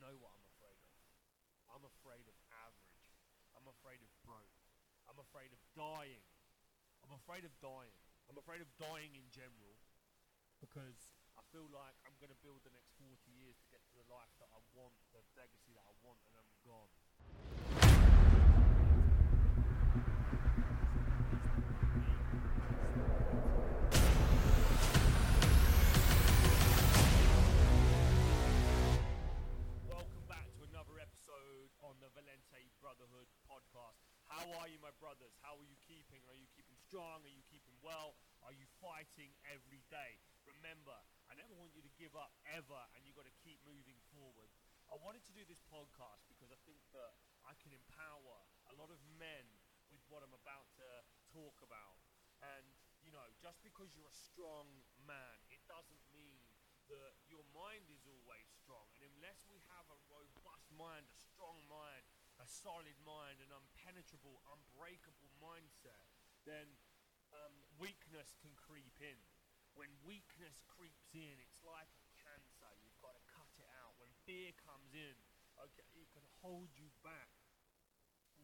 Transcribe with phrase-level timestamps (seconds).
[0.00, 0.92] know what I'm afraid of.
[1.72, 3.04] I'm afraid of average.
[3.56, 4.56] I'm afraid of broke.
[5.08, 6.24] I'm afraid of dying.
[7.04, 7.96] I'm afraid of dying.
[8.26, 9.78] I'm afraid of dying in general
[10.58, 13.94] because I feel like I'm going to build the next 40 years to get to
[13.94, 17.65] the life that I want, the legacy that I want, and I'm gone.
[34.46, 35.34] How are you, my brothers?
[35.42, 36.22] How are you keeping?
[36.30, 37.18] Are you keeping strong?
[37.26, 38.14] Are you keeping well?
[38.46, 40.22] Are you fighting every day?
[40.46, 40.94] Remember,
[41.26, 44.46] I never want you to give up ever, and you've got to keep moving forward.
[44.86, 48.38] I wanted to do this podcast because I think that I can empower
[48.70, 49.50] a lot of men
[49.90, 50.86] with what I'm about to
[51.34, 51.98] talk about.
[52.38, 52.70] And,
[53.02, 56.46] you know, just because you're a strong man, it doesn't mean
[56.86, 58.86] that your mind is always strong.
[58.94, 62.06] And unless we have a robust mind, a strong mind,
[62.38, 63.50] a solid mind, an
[63.96, 66.04] impenetrable, unbreakable mindset,
[66.44, 66.68] then
[67.32, 69.16] um, weakness can creep in.
[69.72, 72.68] When weakness creeps in, it's like a cancer.
[72.84, 73.96] You've got to cut it out.
[73.96, 75.16] When fear comes in,
[75.56, 77.32] okay, it can hold you back.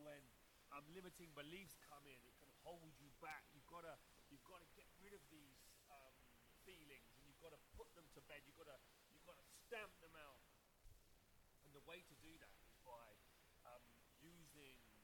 [0.01, 0.25] When
[0.73, 3.45] um, limiting beliefs come in, it can hold you back.
[3.53, 3.93] You've got to,
[4.33, 6.17] you've got to get rid of these um,
[6.65, 8.41] feelings, and you've got to put them to bed.
[8.49, 8.81] You've got to,
[9.13, 10.41] you've got to stamp them out.
[11.69, 13.21] And the way to do that is by
[13.69, 13.85] um,
[14.25, 15.03] using some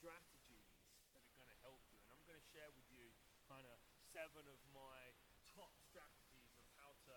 [0.00, 0.72] strategies
[1.12, 2.00] that are going to help you.
[2.00, 3.12] And I'm going to share with you
[3.44, 3.76] kind of
[4.16, 5.12] seven of my
[5.52, 7.16] top strategies of how to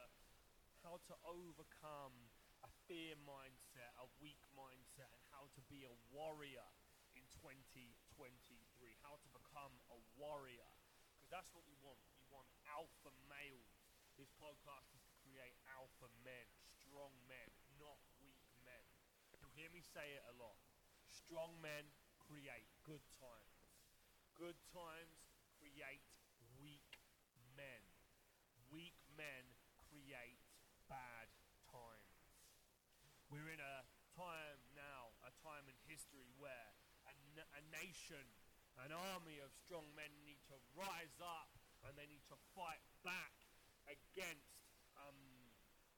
[0.83, 2.11] how to overcome
[2.59, 6.67] a fear mindset, a weak mindset, and how to be a warrior
[7.15, 7.87] in 2023.
[8.99, 10.67] How to become a warrior.
[11.15, 12.03] Because that's what we want.
[12.19, 13.79] We want alpha males.
[14.19, 17.47] This podcast is to create alpha men, strong men,
[17.79, 18.83] not weak men.
[19.39, 20.59] You'll hear me say it a lot.
[21.07, 21.87] Strong men
[22.27, 23.55] create good times.
[24.35, 25.23] Good times
[25.55, 26.03] create
[26.59, 26.99] weak
[27.55, 27.83] men.
[28.67, 29.55] Weak men
[29.87, 30.43] create
[30.91, 31.31] bad
[31.71, 32.11] times.
[33.31, 36.75] We're in a time now, a time in history where
[37.07, 38.23] a, nation,
[38.83, 41.55] an army of strong men need to rise up
[41.87, 43.33] and they need to fight back
[43.87, 44.59] against
[44.99, 45.17] um,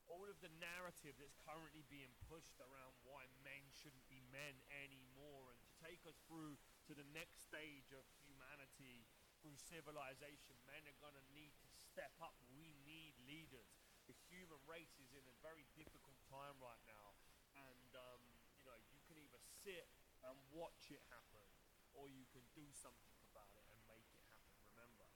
[0.05, 4.53] all of the narrative that's currently being pushed around why men shouldn't be men
[4.85, 9.09] anymore and to take us through to the next stage of humanity
[9.41, 10.53] through civilization.
[10.69, 12.37] Men are going to need to step up.
[12.53, 13.73] We need leaders.
[14.05, 17.17] The human race is in a very difficult time right now.
[17.57, 18.21] And um,
[18.61, 19.89] you know you can either sit
[20.25, 21.45] and watch it happen
[21.93, 24.53] or you can do something about it and make it happen.
[24.75, 25.07] Remember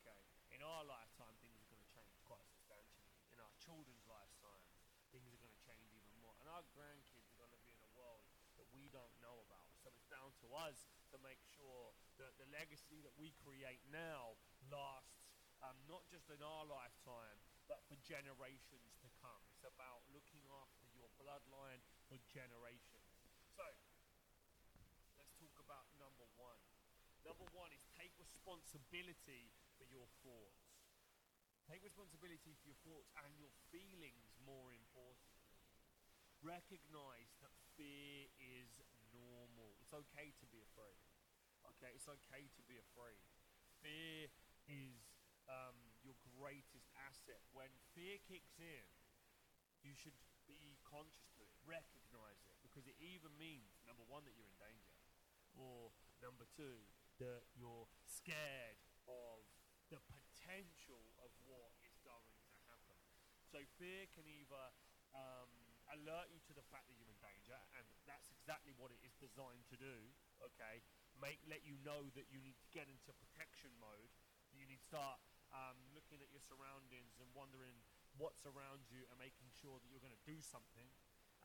[0.00, 0.20] okay
[0.54, 3.04] in our lifetime things are going to change quite substantially.
[3.34, 4.64] In our children's lifetime
[5.12, 6.36] things are going to change even more.
[6.40, 8.24] And our grandkids are going to be in a world
[8.60, 9.68] that we don't know about.
[9.80, 10.88] So it's down to us
[12.18, 14.36] that the legacy that we create now
[14.68, 15.24] lasts
[15.62, 20.86] um, not just in our lifetime but for generations to come it's about looking after
[20.94, 23.08] your bloodline for generations
[23.54, 23.66] so
[25.18, 26.62] let's talk about number one
[27.26, 30.68] number one is take responsibility for your thoughts
[31.68, 35.52] Take responsibility for your thoughts and your feelings, more importantly.
[36.40, 38.80] Recognize that fear is
[39.12, 39.76] normal.
[39.84, 41.07] It's okay to be afraid.
[41.76, 43.20] Okay, it's okay to be afraid.
[43.84, 44.32] Fear
[44.66, 45.00] is
[45.46, 47.44] um, your greatest asset.
[47.52, 48.88] When fear kicks in,
[49.84, 50.16] you should
[50.48, 54.58] be conscious of it, recognize it, because it either means, number one, that you're in
[54.58, 54.96] danger,
[55.54, 55.92] or
[56.24, 56.88] number two,
[57.20, 59.44] that you're scared of
[59.92, 62.98] the potential of what is going to happen.
[63.48, 64.64] So fear can either
[65.16, 65.52] um,
[65.96, 69.16] alert you to the fact that you're in danger, and that's exactly what it is
[69.16, 69.96] designed to do.
[70.44, 70.84] Okay,
[71.18, 74.10] make let you know that you need to get into protection mode.
[74.54, 75.18] You need to start
[75.52, 77.78] um, looking at your surroundings and wondering
[78.16, 80.88] what's around you and making sure that you're going to do something.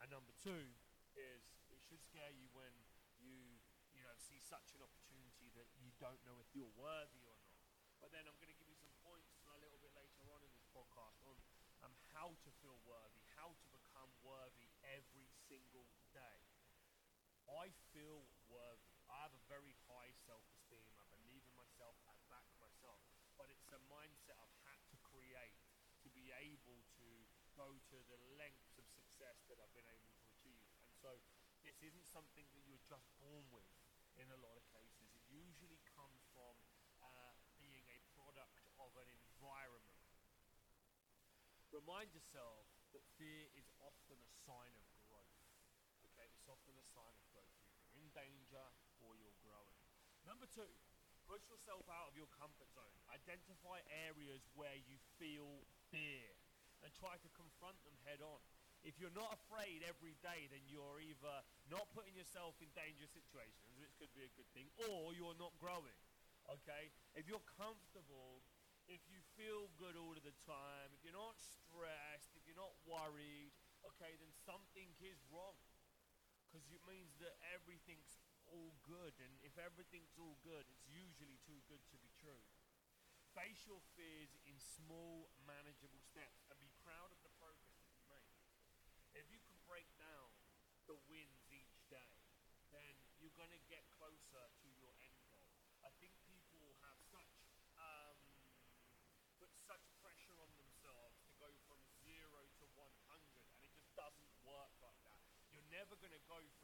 [0.02, 0.74] And number two
[1.14, 2.74] is it should scare you when
[3.22, 3.62] you
[3.94, 7.54] you know see such an opportunity that you don't know if you're worthy or not.
[8.02, 10.50] But then I'm going to give you some points a little bit later on in
[10.52, 11.38] this podcast on
[11.86, 16.42] um, how to feel worthy, how to become worthy every single day.
[17.48, 18.92] I feel worthy.
[19.08, 20.84] I have a very high self-esteem.
[21.00, 21.44] I believe
[22.02, 22.98] I back myself.
[23.38, 25.58] But it's a mindset I've had to create
[26.02, 27.08] to be able to
[27.54, 30.66] go to the lengths of success that I've been able to achieve.
[30.82, 31.22] And so
[31.62, 33.66] this isn't something that you're just born with
[34.18, 35.10] in a lot of cases.
[35.14, 36.54] It usually comes from
[37.02, 40.02] uh, being a product of an environment.
[41.74, 45.42] Remind yourself that fear is often a sign of growth.
[46.06, 47.50] Okay, it's often a sign of growth.
[47.90, 48.62] You're in danger
[49.02, 49.74] or you're growing.
[50.22, 50.70] Number two,
[51.28, 52.94] push yourself out of your comfort zone.
[53.12, 56.32] Identify areas where you feel fear
[56.84, 58.40] and try to confront them head on.
[58.84, 61.40] If you're not afraid every day, then you're either
[61.72, 65.56] not putting yourself in dangerous situations, which could be a good thing, or you're not
[65.56, 65.96] growing.
[66.44, 66.92] Okay?
[67.16, 68.44] If you're comfortable,
[68.84, 72.76] if you feel good all of the time, if you're not stressed, if you're not
[72.84, 73.56] worried,
[73.88, 75.56] okay, then something is wrong.
[76.52, 78.20] Because it means that everything's
[78.54, 82.46] all good, and if everything's all good, it's usually too good to be true.
[83.34, 88.06] Face your fears in small, manageable steps and be proud of the progress that you
[88.06, 88.30] make.
[89.18, 90.30] If you can break down
[90.86, 92.14] the wins each day,
[92.70, 95.50] then you're going to get closer to your end goal.
[95.82, 97.34] I think people have such
[97.74, 98.18] um,
[99.42, 102.86] put such pressure on themselves to go from zero to 100,
[103.58, 105.18] and it just doesn't work like that.
[105.50, 106.63] You're never going to go from zero to 100.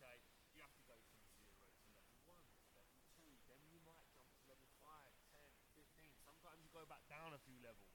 [0.00, 0.16] Okay,
[0.56, 4.32] you have to go from zero to level one, level two, then you might jump
[4.40, 4.88] to level 5,
[5.28, 5.44] 10,
[5.76, 6.24] 15.
[6.24, 7.92] Sometimes you go back down a few levels.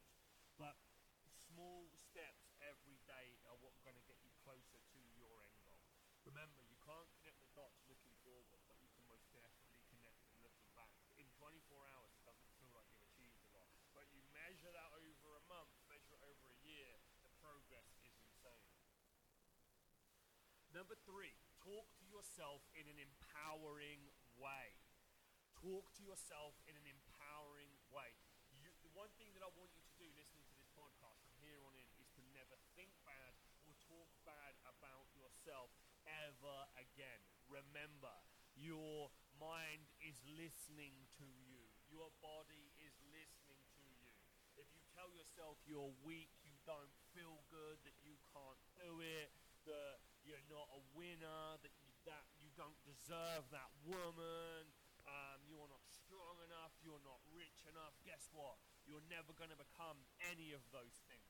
[0.53, 0.77] But
[1.33, 5.57] small steps every day are what are going to get you closer to your end
[5.65, 5.81] goal.
[6.29, 10.37] Remember, you can't connect the dots looking forward, but you can most definitely connect them
[10.45, 10.93] looking back.
[11.17, 11.57] In 24
[11.89, 13.73] hours, it doesn't feel like you've achieved a lot.
[13.97, 18.13] But you measure that over a month, measure it over a year, the progress is
[18.29, 18.69] insane.
[20.69, 21.33] Number three,
[21.65, 24.05] talk to yourself in an empowering
[24.37, 24.77] way.
[25.57, 28.13] Talk to yourself in an empowering way.
[28.61, 31.33] You, the one thing that I want you to do listening to this podcast from
[31.41, 33.33] here on in is to never think bad
[33.65, 35.73] or talk bad about yourself
[36.05, 37.25] ever again.
[37.49, 38.13] Remember,
[38.53, 39.09] your
[39.41, 41.65] mind is listening to you.
[41.89, 44.13] Your body is listening to you.
[44.53, 49.33] If you tell yourself you're weak, you don't feel good, that you can't do it,
[49.65, 54.65] that you're not a winner, that you, that you don't deserve that woman,
[55.05, 58.57] um, you're not strong enough, you're not rich enough, guess what?
[58.89, 60.01] You're never going to become
[60.33, 61.29] any of those things.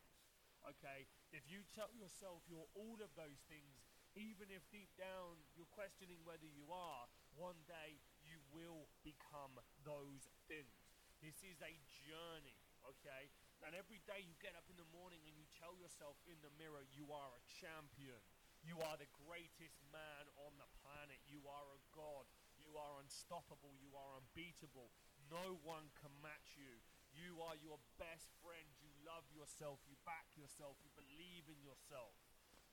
[0.63, 1.05] Okay?
[1.35, 3.83] If you tell yourself you're all of those things,
[4.15, 7.05] even if deep down you're questioning whether you are,
[7.35, 10.71] one day you will become those things.
[11.19, 11.75] This is a
[12.07, 13.27] journey, okay?
[13.63, 16.51] And every day you get up in the morning and you tell yourself in the
[16.55, 18.19] mirror, you are a champion.
[18.65, 21.21] You are the greatest man on the planet.
[21.29, 22.25] You are a god.
[22.57, 23.77] You are unstoppable.
[23.77, 24.89] You are unbeatable.
[25.29, 26.81] No one can match you.
[27.13, 28.65] You are your best friend.
[28.81, 29.85] You love yourself.
[29.85, 30.81] You back yourself.
[30.81, 32.17] You believe in yourself.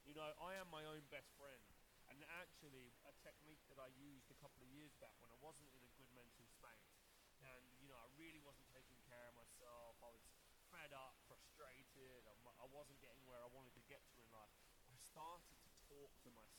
[0.09, 1.61] You know, I am my own best friend.
[2.09, 5.71] And actually, a technique that I used a couple of years back when I wasn't
[5.77, 6.93] in a good mental space,
[7.41, 9.97] and you know, I really wasn't taking care of myself.
[10.05, 10.21] I was
[10.69, 12.27] fed up, frustrated.
[12.29, 12.43] I'm,
[12.73, 14.51] wasn't getting where I wanted to get to in life.
[14.89, 15.52] I started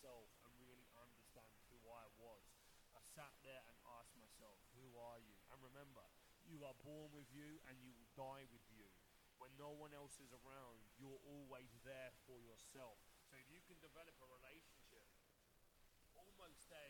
[0.03, 2.43] myself and really understand who I was.
[2.91, 5.39] I sat there and asked myself, who are you?
[5.47, 6.03] And remember,
[6.43, 8.83] you are born with you and you will die with you.
[9.39, 12.99] When no one else is around, you're always there for yourself.
[13.31, 15.07] So if you can develop a relationship,
[16.19, 16.87] almost a,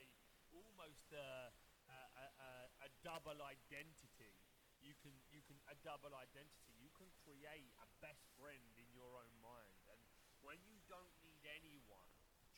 [0.50, 1.54] almost a,
[1.86, 2.52] a, a,
[2.82, 4.42] a double identity,
[4.82, 9.22] you can, you can, a double identity, you can create a best friend in your
[9.22, 9.78] own mind.
[9.86, 10.02] And
[10.42, 12.10] when you don't need anyone,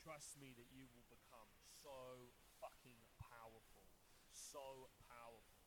[0.06, 1.50] trust me that you will become
[1.82, 2.30] so
[2.62, 3.90] fucking powerful.
[4.30, 5.66] So powerful.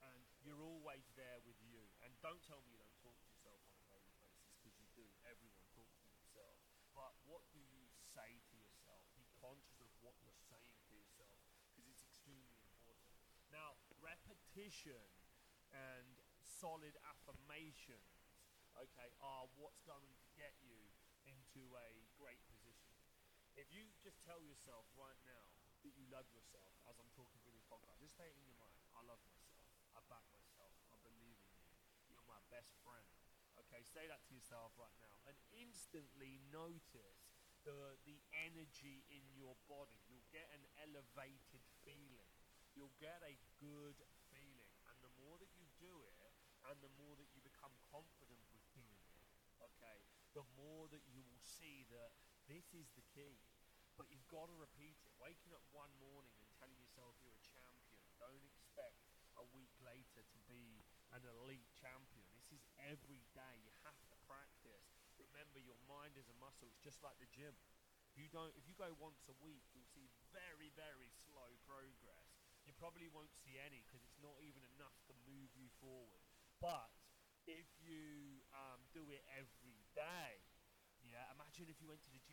[0.00, 1.84] And you're always there with you.
[2.00, 4.88] And don't tell me you don't talk to yourself on a daily basis, because you
[4.96, 5.04] do.
[5.28, 6.64] Everyone talks to themselves.
[6.96, 7.84] But what do you
[8.16, 9.04] say to yourself?
[9.20, 11.36] Be conscious of what you're saying to yourself,
[11.68, 13.12] because it's extremely important.
[13.52, 15.04] Now, repetition
[15.76, 18.32] and solid affirmations,
[18.80, 20.88] okay, are what's going to get you
[21.28, 22.08] into a.
[23.54, 25.46] If you just tell yourself right now
[25.86, 28.58] that you love yourself, as I'm talking through this podcast, just say it in your
[28.58, 28.74] mind.
[28.98, 29.62] I love myself.
[29.94, 30.74] I back myself.
[30.90, 31.70] I believe in you.
[32.10, 33.06] You're my best friend.
[33.54, 35.22] Okay, say that to yourself right now.
[35.30, 37.30] And instantly notice
[37.62, 40.02] the, the energy in your body.
[40.10, 42.34] You'll get an elevated feeling.
[42.74, 44.02] You'll get a good
[44.34, 44.74] feeling.
[44.90, 46.14] And the more that you do it,
[46.66, 49.22] and the more that you become confident with doing it,
[49.62, 50.02] okay,
[50.34, 52.10] the more that you will see that
[52.46, 53.40] this is the key.
[53.94, 55.14] But you've got to repeat it.
[55.22, 58.02] Waking up one morning and telling yourself you're a champion.
[58.18, 58.98] Don't expect
[59.38, 60.82] a week later to be
[61.14, 62.26] an elite champion.
[62.34, 63.54] This is every day.
[63.62, 64.90] You have to practice.
[65.14, 66.66] Remember, your mind is a muscle.
[66.66, 67.54] It's just like the gym.
[68.10, 72.34] If you don't, if you go once a week, you'll see very, very slow progress.
[72.66, 76.22] You probably won't see any because it's not even enough to move you forward.
[76.58, 76.90] But
[77.46, 80.40] if you um, do it every day,
[81.04, 82.23] yeah, imagine if you went to the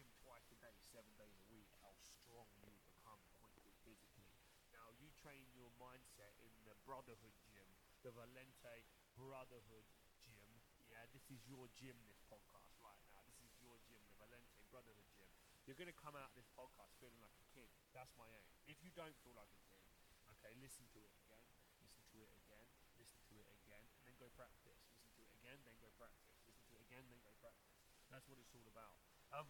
[0.91, 4.27] seven days a week, how strong you become quickly physically.
[4.75, 7.71] Now, you train your mindset in the Brotherhood Gym,
[8.03, 8.83] the Valente
[9.15, 9.87] Brotherhood
[10.19, 10.59] Gym.
[10.91, 13.23] Yeah, this is your gym, this podcast right now.
[13.31, 15.31] This is your gym, the Valente Brotherhood Gym.
[15.63, 17.71] You're gonna come out of this podcast feeling like a kid.
[17.95, 18.51] That's my aim.
[18.67, 19.87] If you don't feel like a kid,
[20.35, 21.47] okay, listen to it again,
[21.79, 22.67] listen to it again,
[22.99, 24.83] listen to it again, and then go practice.
[24.91, 26.35] Listen to it again, then go practice.
[26.43, 27.79] Listen to it again, then go practice.
[28.11, 28.99] That's what it's all about.
[29.31, 29.47] Um,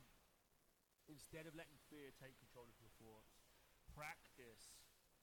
[1.09, 3.37] instead of letting fear take control of your thoughts,
[3.93, 4.73] practice,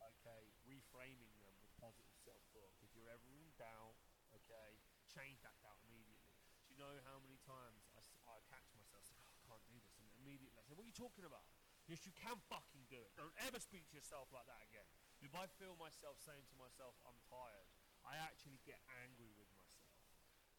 [0.00, 2.72] okay, reframing them with positive self-talk.
[2.82, 3.98] If you're ever in doubt,
[4.34, 4.78] okay,
[5.10, 6.34] change that doubt immediately.
[6.66, 9.78] Do you know how many times I, I catch myself saying, oh, I can't do
[9.80, 11.46] this, and immediately I say, what are you talking about?
[11.88, 13.16] Yes, you can fucking do it.
[13.16, 14.84] Don't ever speak to yourself like that again.
[15.24, 17.68] If I feel myself saying to myself, I'm tired,
[18.04, 18.76] I actually get
[19.08, 19.96] angry with myself.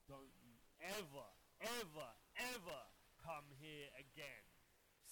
[0.09, 1.29] Don't you ever,
[1.61, 2.09] ever,
[2.57, 2.81] ever
[3.21, 4.48] come here again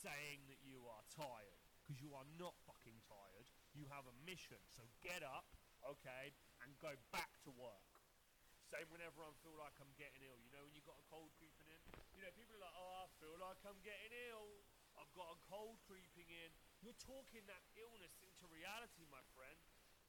[0.01, 1.57] saying that you are tired.
[1.81, 3.47] Because you are not fucking tired.
[3.71, 4.59] You have a mission.
[4.75, 5.47] So get up,
[5.87, 7.87] okay, and go back to work.
[8.67, 10.35] Same whenever I feel like I'm getting ill.
[10.43, 11.79] You know when you got a cold creeping in?
[12.11, 14.67] You know, people are like, oh, I feel like I'm getting ill.
[14.99, 16.51] I've got a cold creeping in.
[16.83, 19.55] You're talking that illness into reality, my friend.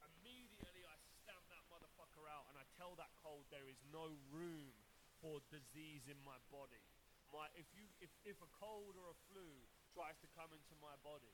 [0.03, 4.75] Immediately I stamp that motherfucker out and I tell that cold there is no room
[5.23, 6.83] for disease in my body.
[7.31, 9.47] My if you if, if a cold or a flu
[9.93, 11.33] tries to come into my body,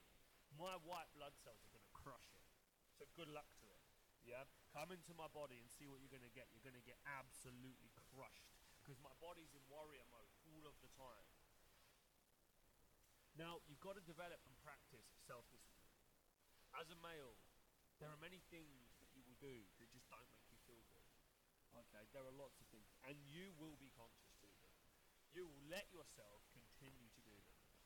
[0.56, 2.46] my white blood cells are gonna crush it.
[2.96, 3.82] So good luck to it.
[4.24, 4.48] Yeah?
[4.72, 6.48] Come into my body and see what you're gonna get.
[6.56, 8.50] You're gonna get absolutely crushed.
[8.82, 11.26] Because my body's in warrior mode all of the time.
[13.36, 16.00] Now, you've got to develop and practice self-discipline.
[16.80, 17.36] As a male,
[18.00, 21.04] there are many things that you will do that just don't make you feel good.
[21.76, 24.64] Okay, there are lots of things, and you will be conscious to them.
[25.36, 27.15] You will let yourself continue to.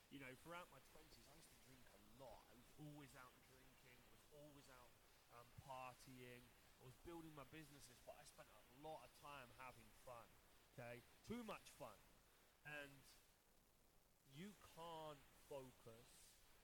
[0.10, 2.42] You know, throughout my twenties, I used to drink a lot.
[2.50, 3.94] I was always out drinking.
[3.94, 4.90] I was always out
[5.38, 6.50] um, partying.
[6.82, 10.26] I was building my businesses, but I spent a lot of time having fun.
[10.74, 11.98] Okay, too much fun,
[12.66, 12.90] and
[14.34, 16.10] you can't focus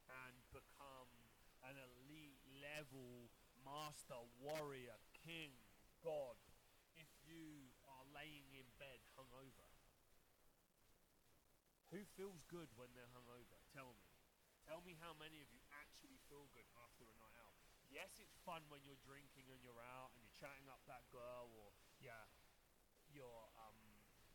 [0.08, 1.10] and become
[1.66, 3.30] an elite level
[3.66, 4.94] master warrior
[5.26, 5.50] king
[6.06, 6.38] god
[6.94, 9.66] if you are laying in bed hungover
[11.96, 14.12] who feels good when they're hungover tell me
[14.68, 17.56] tell me how many of you actually feel good after a night out
[17.88, 21.48] yes it's fun when you're drinking and you're out and you're chatting up that girl
[21.56, 21.72] or
[22.04, 22.28] yeah
[23.16, 23.80] you're um,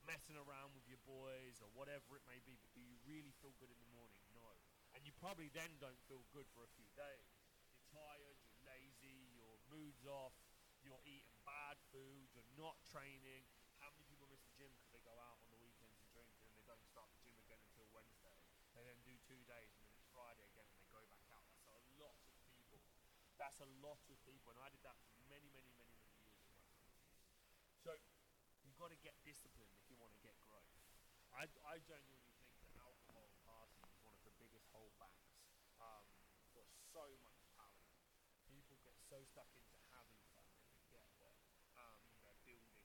[0.09, 3.52] messing around with your boys or whatever it may be, but do you really feel
[3.61, 4.17] good in the morning?
[4.33, 4.57] No.
[4.97, 7.29] And you probably then don't feel good for a few days.
[7.76, 10.35] You're tired, you're lazy, your mood's off,
[10.81, 13.45] you're eating bad food, you're not training.
[13.79, 16.33] How many people miss the gym because they go out on the weekends and drink
[16.40, 18.35] and then they don't start the gym again until Wednesday?
[18.73, 21.47] They then do two days and then it's Friday again and they go back out.
[21.55, 22.83] That's a lot of people.
[23.39, 24.51] That's a lot of people.
[24.51, 27.15] And I did that for many, many, many, many years in my 20s.
[27.87, 27.95] So
[28.67, 30.67] you've got to get disciplined if you want to get growth.
[31.31, 35.31] I, I genuinely think that alcohol and partying is one of the biggest holdbacks
[35.79, 36.11] um,
[36.51, 37.87] for so much talent.
[38.51, 41.35] People get so stuck into having fun they forget that
[41.79, 42.83] um, they're building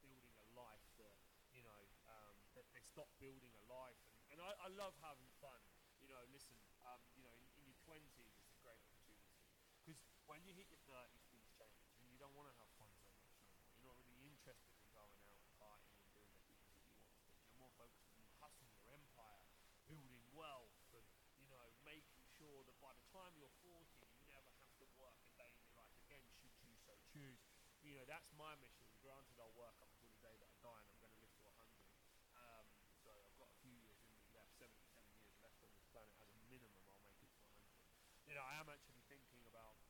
[0.00, 1.20] building a life that
[1.52, 4.00] you know um, that they stop building a life.
[4.08, 5.60] And, and I, I love having fun.
[6.00, 9.38] You know, listen, um, you know, in, in your twenties it's a great opportunity
[9.82, 9.98] because
[10.30, 13.10] when you hit your thirties, things change, and you don't want to have fun so
[13.10, 13.58] much no more.
[13.74, 16.86] You're not really interested in going out and partying and doing the things that you
[16.86, 17.26] want to do.
[17.42, 19.42] You're more focused on hustling your empire,
[19.90, 21.02] building wealth, and
[21.42, 25.18] you know, making sure that by the time you're 40, you never have to work
[25.26, 27.42] a day in your life again, should you so choose.
[27.82, 28.86] You know, that's my mission.
[29.02, 31.34] Granted, I'll work up until the day that I die, and I'm going to live
[31.42, 31.90] to 100.
[32.38, 32.66] Um,
[33.02, 34.78] so I've got a few years in me left, 77
[35.18, 36.14] years left on this planet.
[36.22, 38.30] As a minimum, I'll make it to 100.
[38.30, 39.82] You know, I am actually thinking about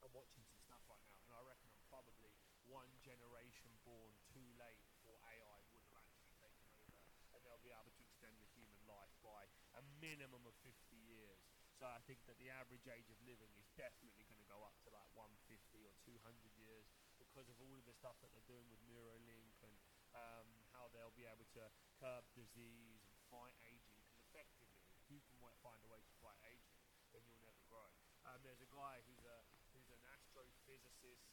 [0.00, 2.32] I'm watching some stuff right now, and I reckon I'm probably
[2.70, 7.02] one generation born too late before AI would have actually taken over,
[7.34, 11.42] and they'll be able to extend the human life by a minimum of 50 years.
[11.82, 14.78] So I think that the average age of living is definitely going to go up
[14.86, 15.42] to like 150
[15.82, 16.22] or 200
[16.60, 16.86] years
[17.18, 19.74] because of all of the stuff that they're doing with Neuralink and
[20.14, 21.62] um, how they'll be able to
[21.98, 23.96] curb disease and fight aging.
[24.04, 26.76] Because effectively, if you can find a way to fight aging,
[27.16, 27.88] then you'll never grow.
[28.28, 29.38] Um, there's a guy who's a
[29.72, 31.29] who's an astrophysicist,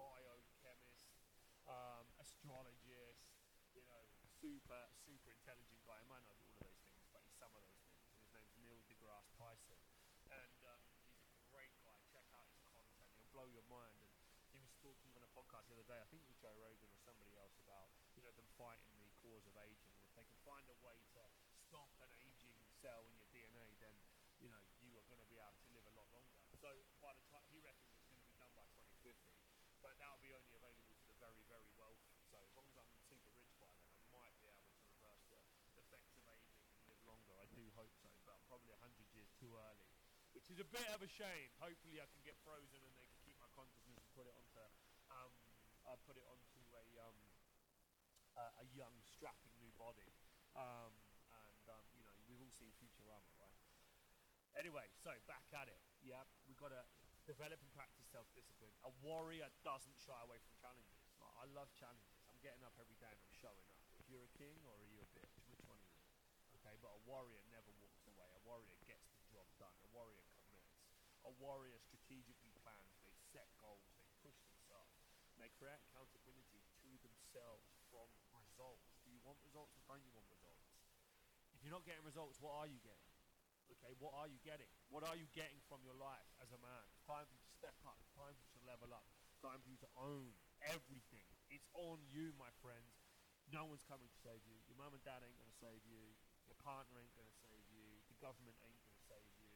[0.00, 1.12] biochemist,
[1.68, 3.36] um, astrologist,
[3.76, 4.08] you know,
[4.40, 6.00] super super intelligent guy.
[6.00, 8.08] He might not be all of those things, but he's some of those things.
[8.08, 9.76] And his name's Neil deGrasse Tyson,
[10.32, 10.80] and um,
[11.20, 12.00] he's a great guy.
[12.08, 14.00] Check out his content; he'll blow your mind.
[14.00, 14.08] And
[14.56, 16.00] he was talking on a podcast the other day.
[16.00, 19.12] I think it was Joe Rogan or somebody else about you know them fighting the
[19.20, 19.92] cause of aging.
[20.08, 21.22] If they can find a way to
[21.68, 23.94] stop an aging cell in your DNA, then
[24.40, 26.32] you know you are going to be able to live a lot longer.
[26.48, 26.66] So
[27.04, 29.30] by the time he reckons it's going to be done by 2050,
[30.00, 32.16] but that will be only available to the very, very wealthy.
[32.32, 35.20] So as long as I'm super rich by then, I might be able to reverse
[35.28, 35.44] the
[35.76, 37.36] effects of aging and live longer.
[37.36, 39.92] I do hope so, but probably 100 years too early,
[40.32, 41.52] which is a bit of a shame.
[41.60, 44.64] Hopefully, I can get frozen and they can keep my consciousness and put it onto,
[45.12, 45.36] um,
[45.84, 47.20] uh, put it onto a um,
[48.40, 50.08] uh, a young, strapping new body.
[50.56, 50.96] Um,
[51.44, 53.52] and um, you know, we've all seen Futurama, right?
[54.56, 55.76] Anyway, so back at it.
[56.00, 56.88] Yeah, we've got to
[57.30, 58.74] develop and practice self-discipline.
[58.82, 60.98] A warrior doesn't shy away from challenges.
[61.22, 62.18] Like, I love challenges.
[62.26, 63.78] I'm getting up every day and I'm showing up.
[64.02, 66.10] If you're a king or are you a bitch, which one are you?
[66.58, 68.26] Okay, but a warrior never walks away.
[68.34, 69.70] A warrior gets the job done.
[69.86, 70.74] A warrior commits.
[71.22, 72.98] A warrior strategically plans.
[73.06, 73.86] They set goals.
[73.94, 74.98] They push themselves.
[75.38, 78.10] They create accountability to themselves from
[78.42, 78.90] results.
[79.06, 80.66] Do you want results or don't you want results?
[81.54, 83.06] If you're not getting results, what are you getting?
[83.78, 84.66] Okay, what are you getting?
[84.90, 86.82] What are you getting from your life as a man?
[86.90, 87.96] It's time for you to step up.
[88.02, 89.02] It's time for you to level up.
[89.42, 90.30] Time for you to own
[90.70, 91.26] everything.
[91.50, 93.02] It's on you, my friends.
[93.50, 94.62] No one's coming to save you.
[94.70, 96.14] Your mum and dad ain't gonna save you.
[96.46, 97.98] Your partner ain't gonna save you.
[98.06, 99.50] The government ain't gonna save you.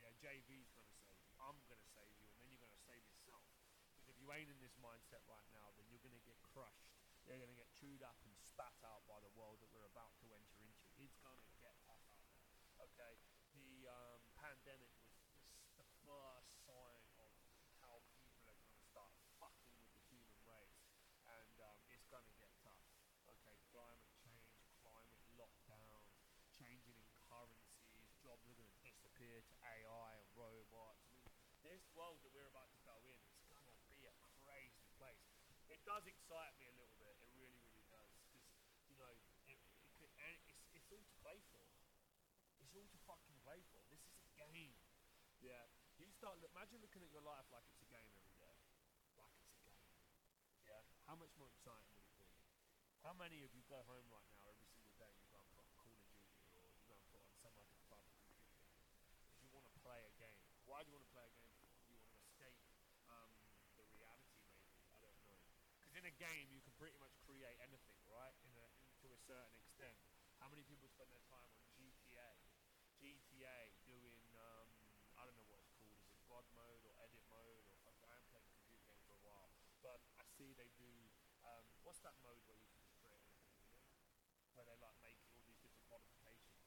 [0.00, 1.28] Yeah, JV's gonna save you.
[1.36, 3.44] I'm gonna save you, and then you're gonna save yourself.
[3.92, 6.96] Because if you ain't in this mindset right now, then you're gonna get crushed.
[7.28, 10.32] You're gonna get chewed up and spat out by the world that we're about to
[10.32, 10.88] enter into.
[10.96, 12.40] It's gonna get tough out there.
[12.80, 13.20] Okay,
[13.52, 15.44] the um, pandemic was just
[15.76, 17.32] the first sign of
[17.86, 20.82] how people are going to start fucking with the human race,
[21.22, 22.82] and um, it's going to get tough.
[23.30, 26.02] Okay, climate change, climate lockdown,
[26.50, 28.58] changing in currencies, jobs are
[29.16, 31.00] going to AI and robots.
[31.00, 31.24] I mean,
[31.64, 34.12] this world that we're about to go in is going to be a
[34.44, 35.24] crazy place.
[35.72, 37.16] It does excite me a little bit.
[37.24, 38.44] It really, really does, because
[38.92, 39.16] you know,
[39.48, 41.64] it, it could, it's it's all to play for.
[42.60, 43.80] It's all to fucking play for.
[43.88, 44.76] This is a game.
[45.40, 45.64] Yeah.
[45.96, 48.56] You start look, imagine looking at your life like it's a game every day.
[49.16, 49.80] Like it's a game.
[50.68, 50.84] Yeah.
[51.08, 52.28] How much more exciting would it be?
[53.00, 55.48] How many of you go home right now every single day and you go and
[55.56, 58.58] put on Call of Duty or you go and put on some other fun computer
[58.66, 58.82] game?
[59.30, 60.42] Because you want to play a game.
[60.66, 61.70] Why do you want to play a game for?
[61.86, 62.58] You want to escape
[63.06, 63.30] um,
[63.78, 64.74] the reality, maybe.
[64.90, 65.38] I don't know.
[65.78, 68.32] Because in a game you can pretty much create anything, right?
[68.44, 69.96] In a, in, to a certain extent.
[70.40, 72.32] How many people spend their time on GTA?
[73.00, 74.68] GTA doing um,
[75.16, 75.96] I don't know what it's called.
[76.00, 79.22] Is it God mode or edit mode or I haven't played computer game for a
[79.24, 79.48] while,
[79.84, 80.92] but I see they do.
[81.44, 83.52] Um, what's that mode where you can just create anything?
[83.60, 83.92] You know?
[84.56, 86.64] Where they like make all these different modifications,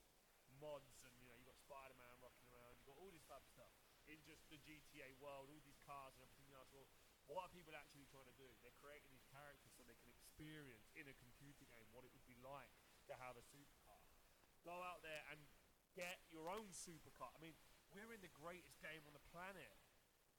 [0.61, 2.77] mods, and you know you got Spider-Man rocking around.
[2.79, 3.73] You got all this type of stuff
[4.05, 6.69] in just the GTA world, all these cars and everything else.
[6.73, 6.85] Well,
[7.29, 8.49] what are people actually trying to do?
[8.65, 10.09] They're creating these characters so they can
[10.39, 12.71] experience in a computer game what it would be like
[13.11, 13.99] to have a supercar.
[14.63, 15.43] Go out there and
[15.99, 17.27] get your own supercar.
[17.35, 17.59] I mean,
[17.91, 19.75] we're in the greatest game on the planet.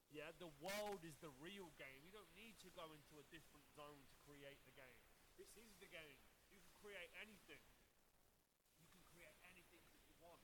[0.09, 2.01] Yeah, the world is the real game.
[2.01, 5.05] You don't need to go into a different zone to create the game.
[5.37, 6.17] This is the game.
[6.49, 7.61] You can create anything.
[8.81, 10.41] You can create anything that you want.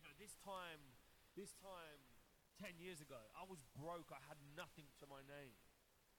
[0.00, 0.80] know, this time,
[1.36, 2.00] this time,
[2.56, 4.08] 10 years ago, I was broke.
[4.16, 5.60] I had nothing to my name.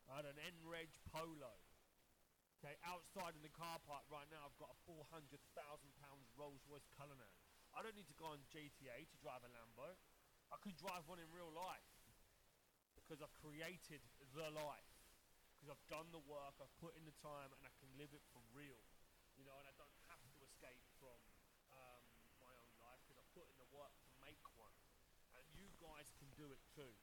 [0.05, 1.57] I had an N-Reg Polo.
[2.65, 5.37] Okay, outside in the car park right now, I've got a £400,000
[6.33, 7.29] Rolls Royce Cullinan.
[7.77, 9.93] I don't need to go on GTA to drive a Lambo.
[10.49, 11.85] I could drive one in real life
[12.97, 14.01] because I've created
[14.33, 14.89] the life.
[15.53, 18.25] Because I've done the work, I've put in the time, and I can live it
[18.33, 18.81] for real.
[19.37, 21.21] You know, and I don't have to escape from
[21.69, 22.01] um,
[22.41, 24.73] my own life because I've put in the work to make one.
[25.37, 26.97] And you guys can do it too.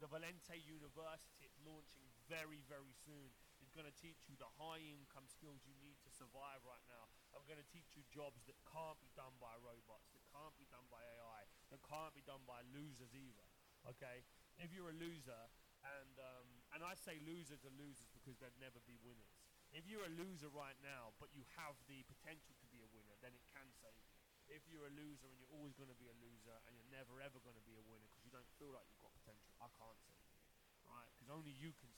[0.00, 3.36] The Valente University is launching very, very soon.
[3.76, 7.12] Going to teach you the high income skills you need to survive right now.
[7.36, 10.64] I'm going to teach you jobs that can't be done by robots, that can't be
[10.72, 13.44] done by AI, that can't be done by losers either.
[13.84, 14.24] Okay?
[14.56, 15.52] If you're a loser,
[15.84, 19.36] and um, and I say losers are losers because they'd never be winners.
[19.76, 23.12] If you're a loser right now, but you have the potential to be a winner,
[23.20, 24.16] then it can save you.
[24.48, 27.20] If you're a loser and you're always going to be a loser and you're never
[27.20, 29.68] ever going to be a winner because you don't feel like you've got potential, I
[29.76, 30.40] can't save you,
[30.88, 31.12] right?
[31.12, 31.92] Because only you can.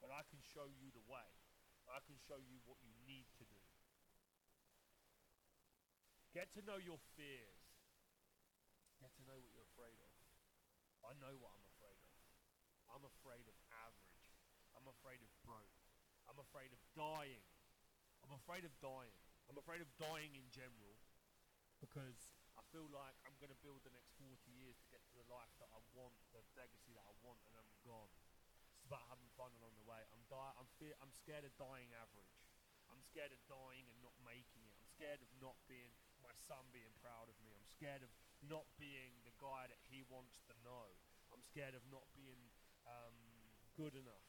[0.00, 1.28] But I can show you the way.
[1.90, 3.62] I can show you what you need to do.
[6.32, 7.66] Get to know your fears.
[9.02, 10.12] Get to know what you're afraid of.
[11.02, 12.12] I know what I'm afraid of.
[12.90, 14.24] I'm afraid of average.
[14.76, 15.78] I'm afraid of broke.
[16.30, 17.42] I'm afraid of dying.
[18.22, 19.16] I'm afraid of dying.
[19.50, 20.94] I'm afraid of dying in general
[21.82, 25.14] because I feel like I'm going to build the next 40 years to get to
[25.16, 28.12] the life that I want, the legacy that I want, and I'm gone.
[28.90, 30.02] About having fun along the way.
[30.10, 32.34] I'm di- I'm fear- I'm scared of dying average.
[32.90, 34.74] I'm scared of dying and not making it.
[34.74, 37.54] I'm scared of not being my son being proud of me.
[37.54, 38.10] I'm scared of
[38.42, 40.90] not being the guy that he wants to know.
[41.30, 42.50] I'm scared of not being
[42.82, 43.14] um,
[43.78, 44.26] good enough.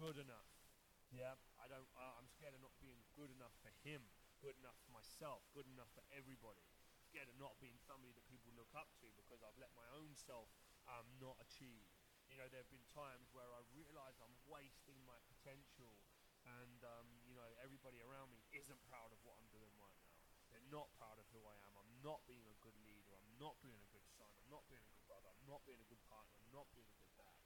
[0.00, 0.48] Good enough.
[1.12, 1.84] Yeah, I don't.
[1.92, 4.00] Uh, I'm scared of not being good enough for him,
[4.40, 6.64] good enough for myself, good enough for everybody.
[6.96, 9.84] I'm Scared of not being somebody that people look up to because I've let my
[9.92, 10.48] own self
[10.88, 11.84] um, not achieve.
[12.30, 15.90] You know, there have been times where I realise I'm wasting my potential,
[16.46, 20.14] and um, you know, everybody around me isn't proud of what I'm doing right now.
[20.54, 21.74] They're not proud of who I am.
[21.74, 23.18] I'm not being a good leader.
[23.18, 24.30] I'm not being a good son.
[24.38, 25.26] I'm not being a good brother.
[25.26, 26.38] I'm not being a good partner.
[26.38, 27.38] I'm not being a good dad.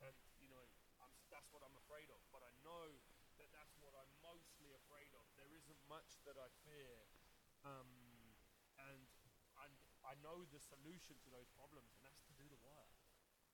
[0.00, 0.64] And you know,
[1.04, 2.20] I'm, that's what I'm afraid of.
[2.32, 2.88] But I know
[3.36, 5.28] that that's what I'm mostly afraid of.
[5.36, 7.04] There isn't much that I fear,
[7.68, 8.32] um,
[8.80, 9.04] and
[9.68, 9.72] and
[10.08, 12.88] I know the solution to those problems, and that's to do the work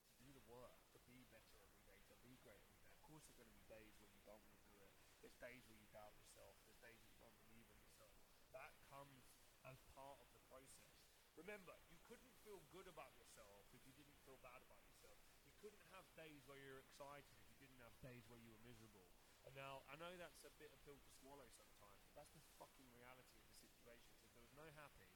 [0.08, 1.62] to do the work, to be better
[2.10, 2.58] every day,
[2.98, 4.92] to be great are going to be days where you don't want to do it.
[5.20, 6.56] There's days where you doubt yourself.
[6.64, 8.12] There's days where you don't believe in yourself.
[8.56, 9.28] That comes
[9.68, 10.96] as part of the process.
[11.36, 15.20] Remember, you couldn't feel good about yourself if you didn't feel bad about yourself.
[15.46, 18.64] You couldn't have days where you're excited if you didn't have days where you were
[18.66, 19.06] miserable.
[19.46, 22.42] And now, I know that's a bit of pill to swallow sometimes, but that's the
[22.58, 24.12] fucking reality of the situation.
[24.18, 25.08] So if there was no happy,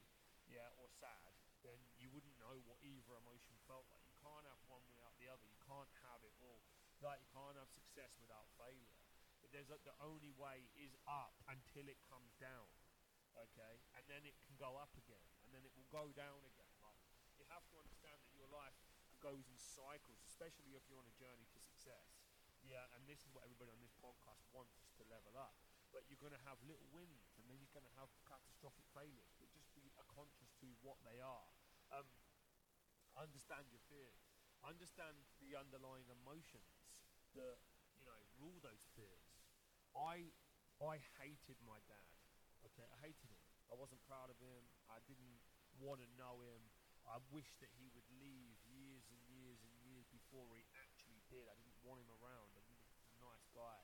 [0.46, 1.34] yeah, or sad,
[1.66, 4.02] then you wouldn't know what either emotion felt like.
[4.06, 5.46] You can't have one without the other.
[5.46, 6.62] You can't have it all.
[7.02, 8.96] Like you can't have success without failure.
[9.52, 12.72] There's the only way is up until it comes down.
[13.36, 16.72] Okay, and then it can go up again, and then it will go down again.
[16.80, 16.96] Like
[17.36, 18.76] you have to understand that your life
[19.20, 22.16] goes in cycles, especially if you're on a journey to success.
[22.64, 25.52] Yeah, and this is what everybody on this podcast wants to level up.
[25.92, 29.32] But you're going to have little wins, and then you're going to have catastrophic failures.
[29.36, 31.48] But just be conscious to what they are.
[31.92, 32.08] Um,
[33.16, 34.24] understand your fears.
[34.64, 36.72] Understand the underlying emotions
[37.36, 37.60] that
[38.42, 39.30] rule those fears.
[39.94, 40.34] I
[40.82, 42.10] I hated my dad.
[42.66, 43.38] Okay, I hated him.
[43.70, 44.66] I wasn't proud of him.
[44.90, 45.38] I didn't
[45.78, 46.66] want to know him.
[47.06, 51.46] I wished that he would leave years and years and years before he actually did.
[51.50, 52.54] I didn't want him around.
[52.54, 53.78] I didn't, a nice guy.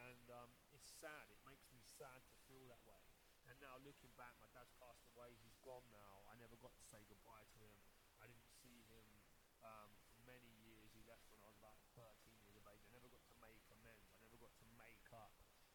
[0.00, 1.28] And um, it's sad.
[1.32, 3.00] It makes me sad to feel that way.
[3.48, 5.36] And now looking back, my dad's passed away.
[5.40, 6.24] He's gone now.
[6.28, 7.76] I never got to say goodbye to him.
[8.20, 9.06] I didn't see him
[9.62, 10.90] um, for many years.
[10.96, 12.82] He left when I was about 13 years of age.
[12.88, 14.08] I never got to make amends.
[14.16, 15.32] I never got to make up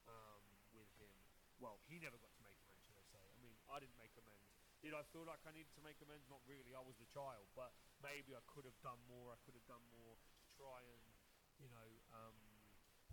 [0.09, 1.13] um, with him.
[1.61, 3.21] Well, he never got to make amends, should I say.
[3.21, 4.70] I mean, I didn't make amends.
[4.81, 6.25] Did I feel like I needed to make amends?
[6.25, 6.73] Not really.
[6.73, 7.45] I was the child.
[7.53, 7.69] But
[8.01, 9.29] maybe I could have done more.
[9.29, 11.05] I could have done more to try and,
[11.61, 12.33] you know, um,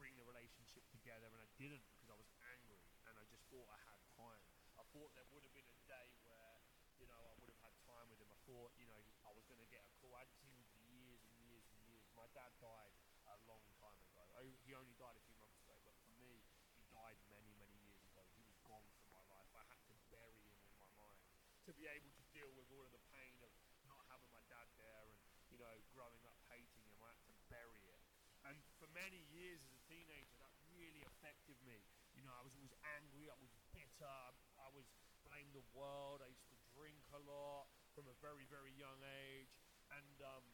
[0.00, 1.28] bring the relationship together.
[1.28, 2.81] And I didn't because I was angry.
[3.04, 4.40] And I just thought I had time.
[4.81, 6.57] I thought there would have been a day where,
[6.96, 8.33] you know, I would have had time with him.
[8.33, 10.16] I thought, you know, I was going to get a call.
[10.16, 12.09] I hadn't seen him for years and years and years.
[12.16, 12.96] My dad died
[13.28, 14.24] a long time ago.
[14.40, 16.40] I, he only died a few months ago, but for me,
[16.72, 18.24] he died many, many years ago.
[18.33, 19.52] He was gone from my life.
[19.52, 21.20] I had to bury him in my mind
[21.68, 23.52] to be able to deal with all of the pain of
[23.85, 25.20] not having my dad there and,
[25.52, 26.96] you know, growing up hating him.
[27.04, 28.00] I had to bury it.
[28.48, 31.80] And for many years as a teenager, that really affected me.
[32.12, 33.32] You know, I was always angry.
[33.32, 34.20] I was bitter.
[34.60, 34.84] I was
[35.24, 36.20] blamed the world.
[36.20, 39.48] I used to drink a lot from a very, very young age.
[39.88, 40.44] And um,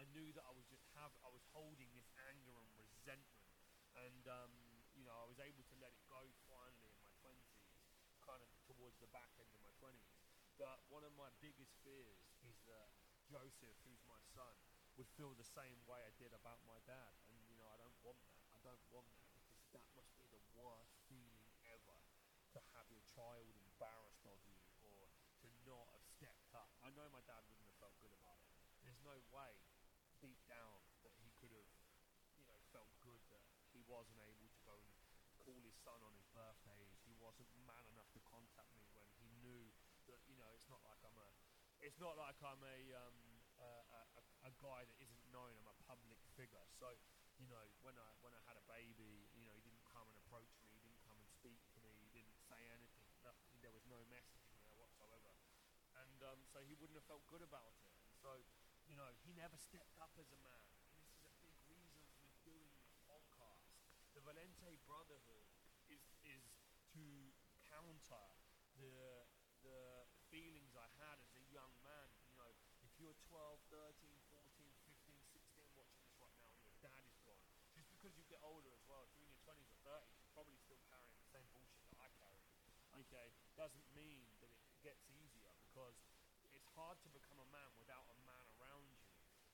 [0.00, 3.44] I knew that I was just have I was holding this anger and resentment.
[4.00, 4.52] And um,
[4.96, 7.60] you know, I was able to let it go finally in my twenties,
[8.24, 10.08] kind of towards the back end of my twenties.
[10.56, 12.96] But one of my biggest fears is that
[13.28, 14.56] Joseph, who's my son,
[14.96, 17.12] would feel the same way I did about my dad.
[17.28, 18.40] And you know, I don't want that.
[18.56, 21.96] I don't want that because that must be the worst feeling ever
[22.56, 25.12] to have your child embarrassed of you or
[25.44, 26.72] to not have stepped up.
[26.80, 28.48] I know my dad wouldn't have felt good about it.
[28.80, 29.54] There's no way
[30.18, 31.70] deep down that he could have,
[32.34, 34.90] you know, felt good that he wasn't able to go and
[35.38, 36.90] call his son on his birthdays.
[37.06, 39.70] He wasn't man enough to contact me when he knew
[40.10, 41.30] that, you know, it's not like I'm a,
[41.78, 43.18] it's not like I'm a, um,
[43.62, 43.70] a,
[44.18, 45.54] a, a guy that isn't known.
[45.54, 46.66] I'm a public figure.
[46.82, 46.90] So,
[47.38, 50.16] you know, when I when I had a baby, you know, he didn't come and
[50.16, 50.72] approach me.
[50.72, 51.92] He didn't come and speak to me.
[52.00, 53.06] He didn't say anything.
[53.22, 55.30] Nothing, there was no messaging there whatsoever.
[55.96, 57.85] And um, so he wouldn't have felt good about it.
[58.96, 60.72] You know, he never stepped up as a man.
[60.88, 63.68] This is a big reason for doing this podcast.
[64.16, 65.52] The Valente Brotherhood
[65.92, 66.56] is is
[66.96, 67.04] to
[67.68, 68.24] counter
[68.80, 69.28] the
[69.60, 72.08] the feelings I had as a young man.
[72.24, 76.80] You know, if you're 12, 13, 14, 15, 16 watching this right now and your
[76.80, 77.44] dad is gone,
[77.76, 80.32] just because you get older as well, if you're in your 20s or 30s, you're
[80.32, 82.40] probably still carrying the same bullshit that I carry.
[82.96, 83.28] Okay,
[83.60, 86.00] doesn't mean that it gets easier because
[86.56, 89.04] it's hard to become a man without a man around you.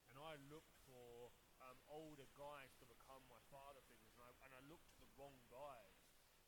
[0.06, 1.28] And I looked for
[1.60, 5.12] um, older guys to become my father figures, and I, and I looked for the
[5.20, 5.92] wrong guys.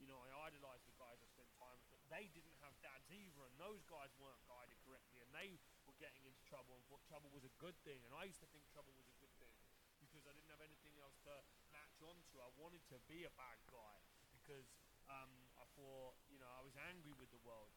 [0.00, 3.04] You know, I idolized the guys I spent time with, but they didn't have dads
[3.12, 7.04] either, and those guys weren't guided correctly and they were getting into trouble and thought
[7.04, 9.52] trouble was a good thing, and I used to think trouble was a good thing
[10.00, 11.34] because I didn't have anything else to
[11.68, 12.40] latch onto.
[12.40, 14.00] I wanted to be a bad guy
[14.32, 14.72] because
[15.12, 15.28] um,
[15.60, 17.76] I thought, you know, I was angry with the world.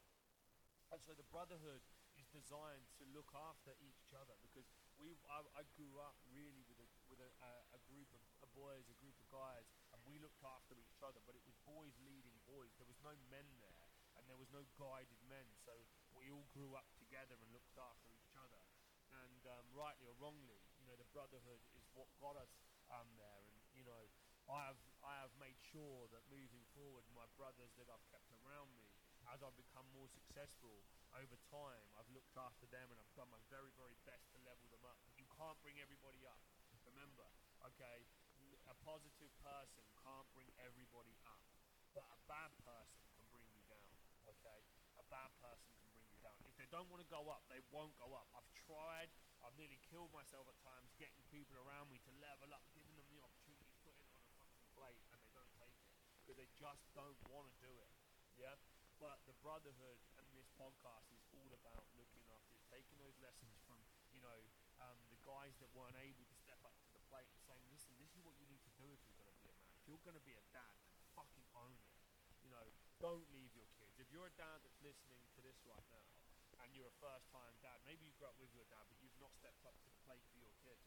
[0.88, 1.84] And so the brotherhood
[2.38, 4.70] designed to look after each other because
[5.02, 8.50] we I, I grew up really with a with a, a, a group of, of
[8.54, 11.18] boys, a group of guys, and we looked after each other.
[11.26, 12.70] But it was boys leading boys.
[12.78, 15.50] There was no men there, and there was no guided men.
[15.66, 15.74] So
[16.14, 18.62] we all grew up together and looked after each other.
[19.26, 22.54] And um, rightly or wrongly, you know, the brotherhood is what got us
[22.94, 23.42] um, there.
[23.50, 24.06] And you know,
[24.46, 28.70] I have I have made sure that moving forward, my brothers that I've kept around
[28.78, 28.86] me,
[29.34, 30.86] as I've become more successful
[31.18, 34.70] over time, I've looked after them and I've done my very very best to level
[34.70, 35.02] them up.
[35.10, 36.38] But you can't bring everybody up.
[36.86, 37.26] Remember,
[37.74, 38.06] okay,
[38.70, 41.42] a positive person can't bring everybody up,
[41.96, 43.94] but a bad person can bring you down.
[44.30, 44.60] Okay,
[45.00, 46.38] a bad person can bring you down.
[46.46, 48.28] If they don't want to go up, they won't go up.
[48.38, 49.10] I've tried.
[49.42, 53.06] I've nearly killed myself at times getting people around me to level up, giving them
[53.10, 56.38] the opportunity to put it on a fucking plate, and they don't take it because
[56.38, 57.92] they just don't want to do it.
[58.36, 58.58] Yeah.
[58.98, 60.02] But the brotherhood
[60.58, 63.78] podcast is all about looking after, taking those lessons from,
[64.10, 64.38] you know,
[64.82, 67.94] um, the guys that weren't able to step up to the plate and saying, listen,
[68.02, 69.72] this is what you need to do if you're going to be a man.
[69.78, 70.78] If you're going to be a dad,
[71.14, 71.94] fucking own it.
[72.42, 72.66] You know,
[72.98, 73.94] don't leave your kids.
[74.02, 76.10] If you're a dad that's listening to this right now,
[76.66, 79.30] and you're a first-time dad, maybe you grew up with your dad, but you've not
[79.38, 80.82] stepped up to the plate for your kids.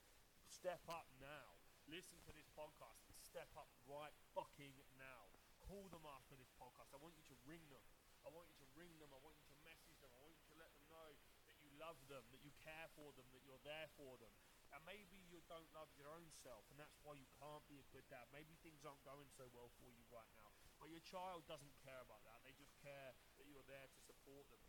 [0.50, 1.62] Step up now.
[1.86, 5.30] Listen to this podcast step up right fucking now.
[5.62, 6.90] Call them after this podcast.
[6.90, 7.86] I want you to ring them.
[8.26, 9.14] I want you to ring them.
[9.14, 10.10] I want you to message them.
[10.10, 11.14] I want you to let them know
[11.46, 14.30] that you love them, that you care for them, that you're there for them.
[14.70, 17.86] And maybe you don't love your own self, and that's why you can't be a
[17.90, 18.30] good dad.
[18.30, 20.54] Maybe things aren't going so well for you right now.
[20.78, 22.38] But your child doesn't care about that.
[22.46, 24.62] They just care that you're there to support them.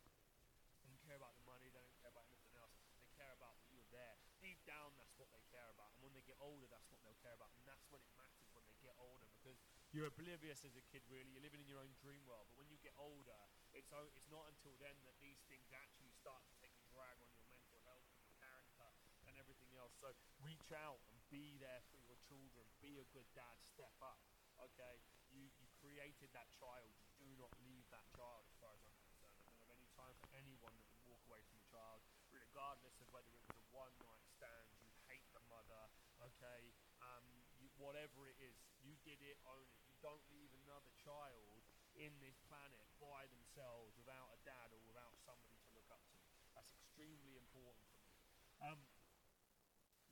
[0.82, 1.70] They don't care about the money.
[1.70, 2.74] They don't care about anything else.
[2.98, 4.18] They care about that you're there.
[4.42, 5.94] Deep down, that's what they care about.
[5.94, 7.54] And when they get older, that's what they'll care about.
[7.54, 11.04] And that's when it matters when they get older because you're oblivious as a kid,
[11.12, 11.30] really.
[11.36, 12.48] You're living in your own dream world.
[12.48, 13.38] But when you get older,
[13.76, 17.28] it's, it's not until then that these things actually start to take a drag on
[17.36, 18.88] your mental health and your character
[19.28, 19.91] and everything else.
[20.02, 20.10] So
[20.42, 22.66] reach out and be there for your children.
[22.82, 23.54] Be a good dad.
[23.70, 24.18] Step up.
[24.58, 24.98] Okay?
[25.30, 26.90] You, you created that child.
[27.22, 29.38] You do not leave that child as far as I'm concerned.
[29.38, 32.02] I don't have any time for anyone that would walk away from a child,
[32.34, 35.86] regardless of whether it was a one night stand, you hate the mother,
[36.34, 36.74] okay?
[37.06, 37.22] Um,
[37.62, 39.86] you, whatever it is, you did it, own it.
[39.86, 41.62] You don't leave another child
[41.94, 46.18] in this planet by themselves without a dad or without somebody to look up to.
[46.58, 48.18] That's extremely important for me.
[48.62, 48.82] Um,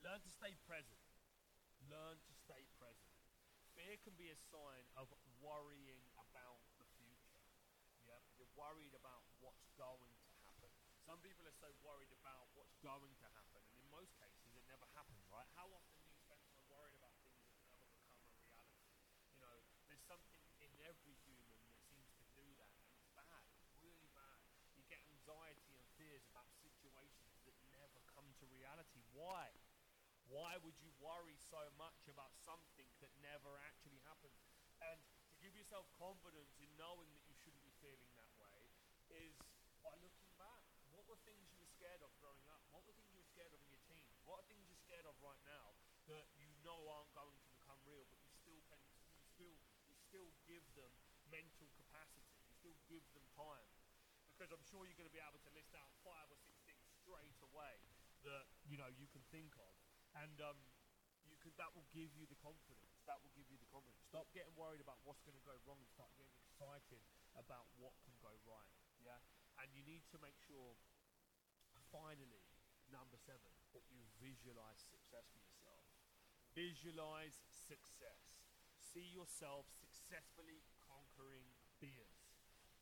[0.04, 1.00] learn to stay present.
[1.88, 3.12] Learn to stay present.
[3.76, 5.08] Fear can be a sign of
[5.40, 7.44] worrying about the future.
[8.04, 10.72] Yeah, you're worried about what's going to happen.
[11.06, 14.66] Some people are so worried about what's going to happen, and in most cases, it
[14.68, 15.48] never happens, right?
[15.56, 18.94] How often do you spend time worried about things that never become a reality?
[19.32, 19.58] You know,
[19.88, 23.46] there's something in every human that seems to do that, and it's bad.
[23.62, 24.42] It's really bad.
[24.74, 29.06] You get anxiety and fears about situations that never come to reality.
[29.14, 29.54] Why?
[30.30, 34.40] Why would you worry so much about something that never actually happens?
[34.84, 35.00] And
[35.32, 38.68] to give yourself confidence in knowing that you shouldn't be feeling that way
[39.12, 39.36] is
[39.80, 40.64] by looking back.
[40.92, 42.60] What were things you were scared of growing up?
[42.76, 44.20] What were things you were scared of in your teens?
[44.28, 45.80] What are things you're scared of right now
[46.12, 48.82] that you know aren't going to become real, but you still can,
[49.16, 49.56] you still
[49.88, 50.92] you still give them
[51.30, 52.36] mental capacity.
[52.50, 53.70] You still give them time.
[54.34, 56.84] Because I'm sure you're going to be able to list out five or six things
[57.00, 57.76] straight away
[58.24, 59.74] that you know you can think of,
[60.20, 60.60] and um,
[61.28, 63.00] you can that will give you the confidence.
[63.08, 64.04] That will give you the confidence.
[64.04, 67.04] Stop getting worried about what's going to go wrong start getting excited
[67.40, 68.76] about what can go right.
[69.00, 69.20] Yeah,
[69.64, 70.76] and you need to make sure.
[71.90, 72.46] Finally,
[72.94, 75.86] number seven, that you visualize success for yourself.
[76.54, 78.46] Visualize success.
[78.78, 82.30] See yourself successfully conquering fears.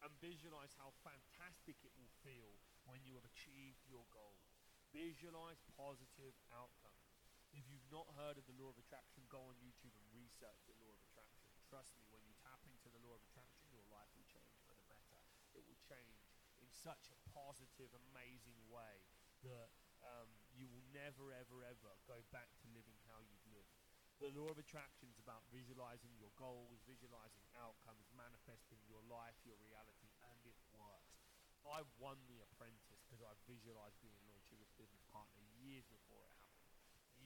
[0.04, 4.40] And visualize how fantastic it will feel when you have achieved your goal.
[4.94, 6.87] Visualize positive outcomes.
[7.58, 10.78] If you've not heard of the law of attraction, go on YouTube and research the
[10.78, 11.50] law of attraction.
[11.66, 14.78] Trust me, when you tap into the law of attraction, your life will change for
[14.78, 15.18] the better.
[15.58, 16.22] It will change
[16.62, 19.02] in such a positive, amazing way
[19.42, 19.74] that
[20.06, 23.74] um, you will never, ever, ever go back to living how you've lived.
[24.22, 29.58] The law of attraction is about visualizing your goals, visualizing outcomes, manifesting your life, your
[29.66, 31.26] reality, and it works.
[31.66, 36.37] I won The Apprentice because I visualized being Lord Sugar's business partner years before it.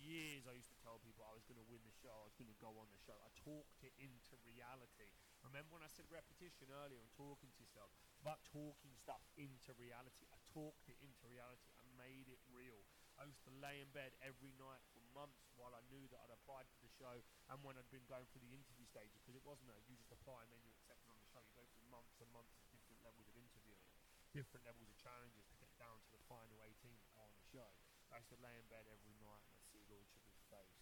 [0.02, 2.34] Years I used to tell people I was going to win the show, I was
[2.34, 3.14] going to go on the show.
[3.22, 5.14] I talked it into reality.
[5.46, 7.94] Remember when I said repetition earlier and talking to yourself?
[8.22, 10.26] About talking stuff into reality.
[10.34, 11.70] I talked it into reality.
[11.78, 12.82] I made it real.
[13.22, 16.34] I used to lay in bed every night for months while I knew that I'd
[16.34, 17.22] applied for the show
[17.54, 20.10] and when I'd been going through the interview stages because it wasn't a you just
[20.10, 21.42] apply and then you're accepted on the show.
[21.44, 23.86] You go through months and months of different levels of interviewing,
[24.34, 27.70] different levels of challenges to get down to the final 18 on the show.
[28.10, 30.82] I used to lay in bed every night and I'd see Lord Sugar's face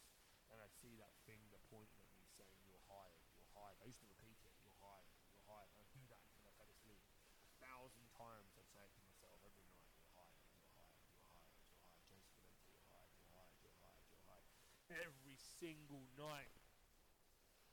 [0.49, 3.76] and I'd see that finger pointing at me saying, You're hired, you're hired.
[3.84, 5.68] I used to repeat it, You're hired, you're hired.
[5.76, 7.04] I'd do that until I fell asleep.
[7.44, 11.44] A thousand times I'd say to myself every night, You're hired, you're hired, you're hired,
[11.52, 11.92] you're hired.
[12.08, 14.48] Joseph Valente, you're hired, you're hired, you're hired, you're hired.
[14.88, 16.56] Every single night.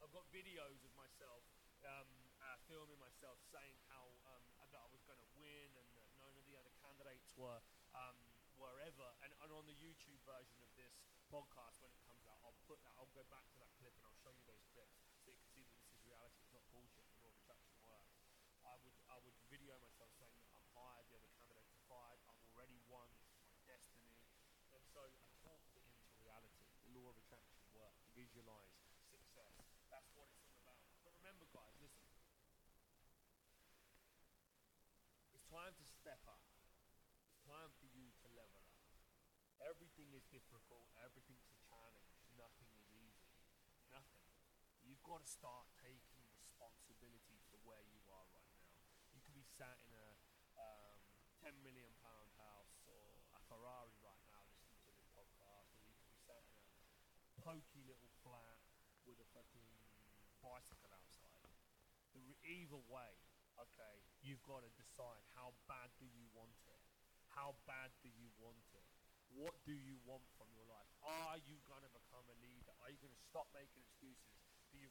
[0.02, 1.42] I've got videos of myself
[1.86, 2.10] um,
[2.42, 4.42] uh, filming myself saying how um,
[4.74, 7.62] that I was going to win and that none of the other candidates were
[7.94, 8.18] um,
[8.58, 9.06] wherever.
[9.22, 10.92] And, and on the YouTube version of this
[11.30, 12.94] podcast, when it comes out, I'll put that.
[12.98, 14.92] I'll go back to that clip and I'll show you those clips
[15.24, 16.36] so you can see that this is reality.
[16.36, 17.08] It's not bullshit.
[17.16, 18.12] The law of attraction works.
[18.60, 22.20] I would I would video myself saying that I'm hired, the other candidates are fired.
[22.28, 23.08] I've already won.
[23.48, 24.20] My destiny.
[24.76, 26.60] And so I talked it into reality.
[26.84, 28.04] The law of attraction works.
[28.12, 28.76] Visualize
[29.08, 29.64] success.
[29.88, 30.84] That's what it's all about.
[31.00, 32.04] But remember, guys, listen.
[35.32, 36.44] It's time to step up.
[37.32, 38.76] It's time for you to level up.
[39.64, 40.84] Everything is difficult.
[41.00, 42.12] Everything's a challenge.
[42.36, 43.32] Nothing is easy.
[43.88, 44.20] Nothing.
[44.84, 48.74] You've got to start taking responsibility for where you are right now.
[49.14, 50.08] You could be sat in a
[50.58, 50.98] um,
[51.46, 55.94] 10 million pound house or a Ferrari right now listening to this podcast, or you
[55.94, 56.66] could be sat in a
[57.38, 58.58] pokey little flat
[59.06, 59.70] with a fucking
[60.42, 61.54] bicycle outside.
[62.10, 63.14] The re- either way,
[63.62, 66.82] okay, you've got to decide how bad do you want it?
[67.30, 68.90] How bad do you want it?
[69.30, 70.90] What do you want from your life?
[71.06, 72.74] Are you going to become a leader?
[72.82, 74.35] Are you going to stop making excuses?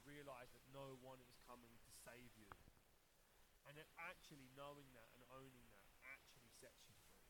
[0.05, 2.45] Realize that no one is coming to save you?
[3.65, 7.25] And that actually knowing that and owning that actually sets you free.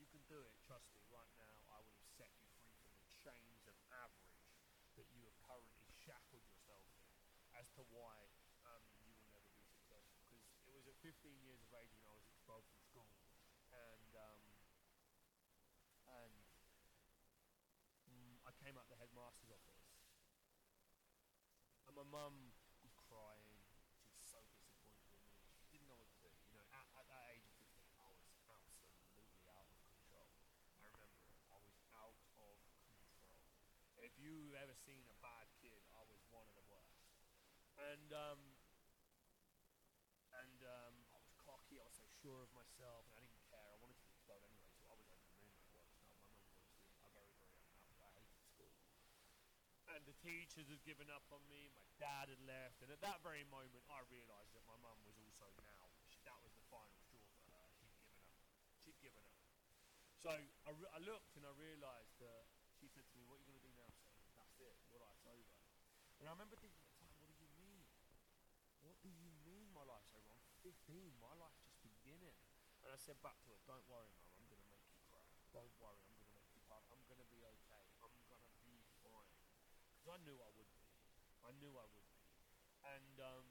[0.00, 2.96] You can do it, trust me, right now I would have set you free from
[2.96, 4.40] the chains of average
[4.96, 7.04] that you have currently shackled yourself in
[7.52, 8.32] as to why
[8.64, 10.16] um, you will never be successful.
[10.24, 11.12] Because it was at 15
[11.44, 13.12] years of age when I was expelled from school.
[13.70, 14.42] And, um,
[16.08, 16.34] and
[18.08, 19.73] mm, I came out the headmaster's office.
[21.94, 22.50] And my mum
[22.82, 23.54] was crying.
[24.02, 25.30] She was so disappointed in me.
[25.62, 26.34] She didn't know what to do.
[26.50, 30.26] You know, at, at that age of 15, I was absolutely out of control.
[30.66, 31.14] I remember it.
[31.54, 32.58] I was out of control.
[34.02, 36.98] If you've ever seen a bad kid, I was one of the worst.
[37.78, 38.42] And um,
[40.34, 41.78] and um, I was cocky.
[41.78, 43.70] I was so sure of myself, and I didn't care.
[43.70, 45.94] I wanted to be expelled anyway, so I was over the moon when I was
[45.94, 46.26] expelled.
[46.42, 47.94] My mum was uh, very, very unhappy.
[48.02, 48.74] I hated school.
[49.94, 51.70] And the teachers had given up on me.
[51.70, 55.14] My dad had left, and at that very moment, I realised that my mum was
[55.22, 55.86] also now.
[56.10, 57.70] She, that was the final straw for her.
[57.78, 58.26] She'd given up.
[58.82, 59.38] She'd given up.
[60.18, 63.46] So I, re- I looked and I realised that she said to me, "What are
[63.46, 64.18] you going to do now, son?
[64.34, 64.74] That's it.
[64.90, 65.54] Your life's over."
[66.18, 67.86] And I remember thinking at the time, "What do you mean?
[68.82, 70.26] What do you mean my life's over?
[70.26, 71.22] I'm 15.
[71.22, 72.34] My life's just beginning."
[72.82, 74.26] And I said back to her, "Don't worry, mum.
[74.34, 75.22] I'm going to make you cry.
[75.54, 76.02] Don't worry.
[76.02, 76.82] I'm going to make you cry.
[76.90, 77.86] I'm going to be okay.
[78.02, 79.30] I'm going to be fine."
[80.03, 80.86] Because I knew I would be.
[81.42, 82.22] I knew I would be.
[82.86, 83.46] And um,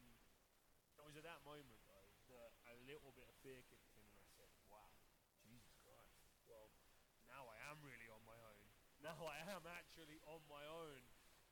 [0.96, 4.24] it was at that moment though that a little bit of fear kicked in, and
[4.24, 4.96] I said, "Wow,
[5.44, 6.24] Jesus Christ.
[6.48, 6.72] Well,
[7.28, 8.64] now I am really on my own.
[9.04, 11.04] Now I am actually on my own.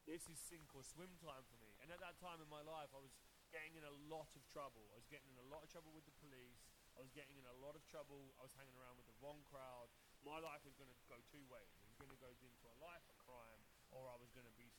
[0.07, 2.95] This is sink or swim time for me." And at that time in my life,
[2.95, 3.11] I was
[3.51, 4.87] getting in a lot of trouble.
[4.95, 6.63] I was getting in a lot of trouble with the police.
[6.95, 8.31] I was getting in a lot of trouble.
[8.39, 9.91] I was hanging around with the wrong crowd.
[10.23, 11.67] My life was going to go two ways.
[11.75, 13.59] It was going to go into a life of crime,
[13.91, 14.70] or I was going to be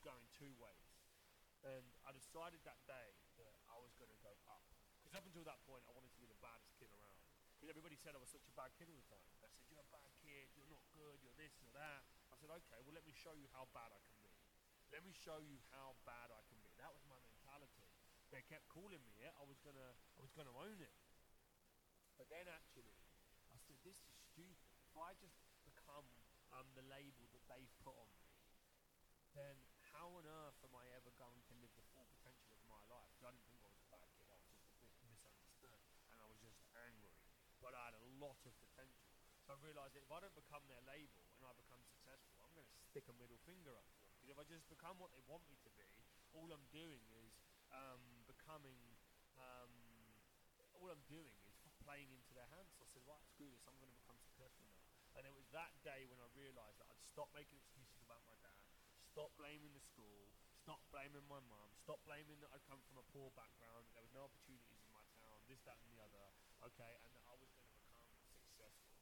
[0.00, 0.88] going two ways.
[1.60, 4.64] And I decided that day that I was going to go up.
[5.00, 7.20] Because up until that point, I wanted to be the baddest kid around.
[7.56, 9.20] Because everybody said I was such a bad kid all the time.
[9.28, 12.00] They said, you're a bad kid, you're not good, you're this, you're that.
[12.32, 14.32] I said, okay, well, let me show you how bad I can be.
[14.88, 16.72] Let me show you how bad I can be.
[16.80, 17.84] That was my mentality.
[18.32, 19.32] They kept calling me it.
[19.36, 20.96] I was gonna, I was gonna own it.
[22.16, 22.96] But then actually,
[23.52, 24.72] I said, this is stupid.
[24.80, 25.36] If I just
[25.68, 26.06] become
[26.56, 28.28] um, the label that they've put on me,
[29.36, 29.56] then
[29.94, 33.10] how on earth am I ever going to live the full potential of my life?
[33.14, 34.26] 'Cause I didn't think I was a bad kid.
[34.30, 35.78] I was just a bit misunderstood,
[36.10, 37.14] and I was just angry.
[37.62, 39.10] But I had a lot of potential.
[39.50, 42.70] I realised that if I don't become their label and I become successful, I'm going
[42.70, 44.06] to stick a middle finger up them.
[44.14, 45.90] Because if I just become what they want me to be,
[46.38, 47.34] all I'm doing is
[47.74, 48.78] um, becoming.
[49.34, 49.74] Um,
[50.80, 51.36] all I'm doing
[51.68, 52.72] is playing into their hands.
[52.78, 53.60] So I said, right, screw this.
[53.68, 54.80] I'm going to become successful now.
[55.18, 58.38] And it was that day when I realised that I'd stop making excuses about my
[58.40, 58.64] dad,
[59.12, 60.30] stop blaming the school,
[60.60, 61.72] Stop blaming my mum.
[61.80, 63.88] Stop blaming that I come from a poor background.
[63.88, 65.40] That there was no opportunities in my town.
[65.48, 66.26] This, that, and the other.
[66.68, 67.96] Okay, and that I was going to become
[68.44, 68.92] successful.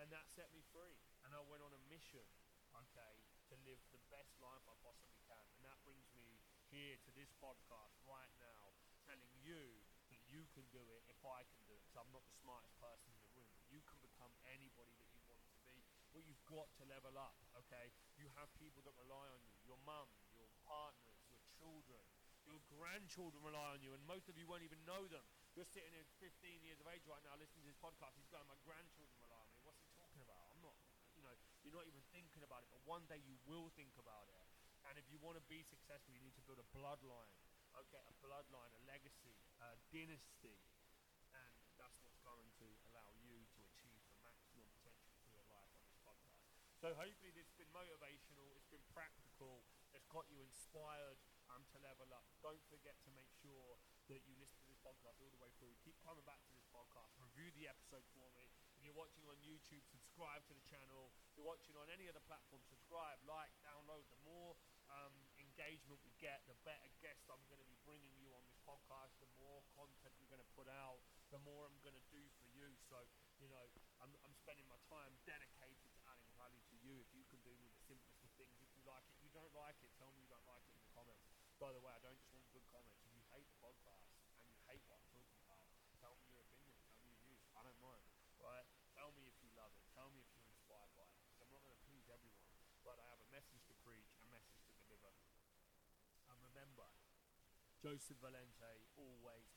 [0.00, 0.96] And that set me free.
[1.28, 2.24] And I went on a mission.
[2.70, 3.14] Okay,
[3.50, 5.42] to live the best life I possibly can.
[5.58, 6.38] And that brings me
[6.70, 8.70] here to this podcast right now,
[9.04, 11.82] telling you that you can do it if I can do it.
[11.84, 13.50] Because I'm not the smartest person in the room.
[13.68, 15.82] You can become anybody that you want to be.
[16.14, 17.36] But you've got to level up,
[17.66, 17.90] okay?
[18.16, 19.54] You have people that rely on you.
[19.66, 22.02] Your mum, your partners, your children,
[22.50, 23.94] your grandchildren rely on you.
[23.94, 25.22] And most of you won't even know them.
[25.54, 28.18] You're sitting here 15 years of age right now listening to this podcast.
[28.18, 29.58] He's going, my grandchildren rely on me.
[29.62, 30.42] What's he talking about?
[30.50, 30.74] I'm not,
[31.14, 31.34] you know,
[31.70, 32.70] you're not even thinking about it.
[32.74, 34.42] But one day you will think about it.
[34.90, 37.30] And if you want to be successful, you need to build a bloodline.
[37.78, 40.58] Okay, a bloodline, a legacy, a dynasty.
[41.30, 45.70] And that's what's going to allow you to achieve the maximum potential for your life
[45.78, 46.50] on this podcast.
[46.82, 49.62] So hopefully this has been motivational, it's been practical,
[49.94, 51.22] it's got you inspired
[51.54, 52.26] um, to level up.
[52.42, 53.78] Don't forget to make sure
[54.10, 55.70] that you listen to this podcast all the way through.
[55.86, 57.14] Keep coming back to this podcast.
[57.22, 58.50] Review the episode for me.
[58.74, 61.14] If you're watching on YouTube, subscribe to the channel.
[61.40, 64.04] You're watching on any other platform, subscribe, like, download.
[64.12, 64.60] The more
[64.92, 68.60] um, engagement we get, the better guests I'm going to be bringing you on this
[68.68, 71.00] podcast, the more content we're going to put out,
[71.32, 72.68] the more I'm going to do for you.
[72.92, 73.00] So,
[73.40, 73.72] you know,
[74.04, 77.00] I'm, I'm spending my time dedicated to adding value to you.
[77.00, 79.48] If you can do me the simplest of things, if you like it, you don't
[79.56, 81.24] like it, tell me you don't like it in the comments.
[81.56, 83.00] By the way, I don't just want good comments.
[83.08, 85.64] If you hate the podcast and you hate what I'm talking about,
[86.04, 87.40] tell me your opinion, tell me your views.
[87.56, 88.04] I don't mind,
[88.44, 88.68] right?
[88.92, 89.80] Tell me if you love it.
[89.96, 91.16] Tell me if you're inspired by it.
[91.40, 92.44] Because I'm not going to please everyone,
[92.84, 95.08] but I have a message to preach, a message to deliver.
[96.28, 96.84] And remember,
[97.80, 99.48] Joseph Valente always